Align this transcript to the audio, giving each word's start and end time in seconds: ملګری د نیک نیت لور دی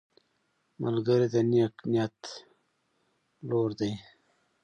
ملګری 0.81 1.27
د 1.33 1.35
نیک 1.51 1.75
نیت 1.91 2.17
لور 3.49 3.69
دی 3.79 3.91